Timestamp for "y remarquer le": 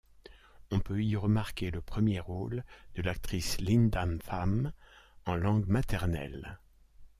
1.03-1.79